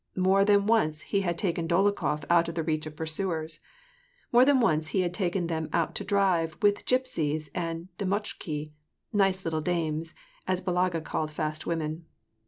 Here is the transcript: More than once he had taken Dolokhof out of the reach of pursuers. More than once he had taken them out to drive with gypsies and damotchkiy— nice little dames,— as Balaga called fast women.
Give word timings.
More 0.17 0.43
than 0.43 0.65
once 0.65 1.01
he 1.01 1.21
had 1.21 1.37
taken 1.37 1.67
Dolokhof 1.67 2.25
out 2.27 2.49
of 2.49 2.55
the 2.55 2.63
reach 2.63 2.87
of 2.87 2.95
pursuers. 2.95 3.59
More 4.31 4.43
than 4.45 4.59
once 4.59 4.87
he 4.87 5.01
had 5.01 5.13
taken 5.13 5.45
them 5.45 5.69
out 5.71 5.93
to 5.93 6.03
drive 6.03 6.57
with 6.63 6.87
gypsies 6.87 7.49
and 7.53 7.87
damotchkiy— 7.99 8.71
nice 9.13 9.45
little 9.45 9.61
dames,— 9.61 10.15
as 10.47 10.59
Balaga 10.59 11.01
called 11.03 11.29
fast 11.29 11.67
women. 11.67 12.07